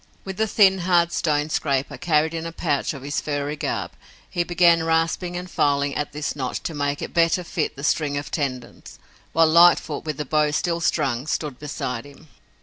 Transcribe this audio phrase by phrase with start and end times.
[0.25, 3.91] With a thin, hard stone scraper, carried in a pouch of his furry garb,
[4.27, 8.17] he began rasping and filing at this notch to make it better fit the string
[8.17, 8.97] of tendons,
[9.31, 12.29] while Lightfoot, with the bow still strung, stood beside him.